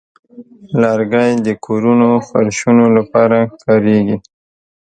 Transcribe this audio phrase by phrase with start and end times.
[0.81, 4.17] لرګی د کورونو فرشونو لپاره کاریږي.